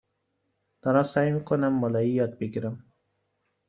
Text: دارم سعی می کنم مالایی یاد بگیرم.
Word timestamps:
دارم 0.81 1.03
سعی 1.13 1.31
می 1.31 1.43
کنم 1.45 1.67
مالایی 1.79 2.11
یاد 2.11 2.37
بگیرم. 2.39 2.85